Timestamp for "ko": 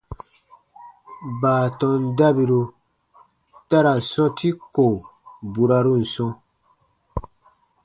4.73-4.85